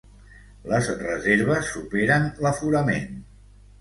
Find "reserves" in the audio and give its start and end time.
1.01-1.69